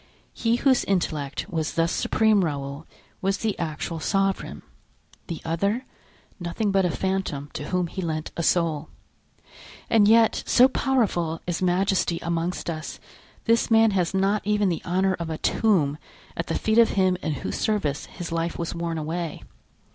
He 0.33 0.55
whose 0.55 0.83
intellect 0.85 1.45
was 1.47 1.75
thus 1.75 1.91
supreme, 1.91 2.43
Raoul, 2.43 2.87
was 3.21 3.37
the 3.37 3.55
actual 3.59 3.99
sovereign; 3.99 4.63
the 5.27 5.41
other, 5.45 5.85
nothing 6.39 6.71
but 6.71 6.85
a 6.85 6.89
phantom 6.89 7.51
to 7.53 7.65
whom 7.67 7.85
he 7.85 8.01
lent 8.01 8.31
a 8.35 8.41
soul; 8.41 8.89
and 9.91 10.07
yet, 10.07 10.41
so 10.47 10.67
powerful 10.67 11.39
is 11.45 11.61
majesty 11.61 12.17
amongst 12.23 12.67
us, 12.67 12.99
this 13.45 13.69
man 13.69 13.91
has 13.91 14.11
not 14.11 14.41
even 14.43 14.69
the 14.69 14.81
honor 14.83 15.13
of 15.19 15.29
a 15.29 15.37
tomb 15.37 15.99
at 16.35 16.47
the 16.47 16.57
feet 16.57 16.79
of 16.79 16.89
him 16.97 17.15
in 17.21 17.33
whose 17.33 17.59
service 17.59 18.07
his 18.07 18.31
life 18.31 18.57
was 18.57 18.73
worn 18.73 18.97
away. 18.97 19.43